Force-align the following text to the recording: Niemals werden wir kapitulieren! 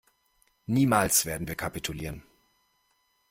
Niemals 0.65 1.27
werden 1.27 1.47
wir 1.47 1.53
kapitulieren! 1.53 2.23